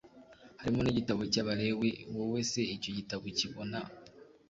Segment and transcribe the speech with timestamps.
[0.59, 3.79] harimo n igitabo cy Abalewi Wowe se icyo gitabo ukibona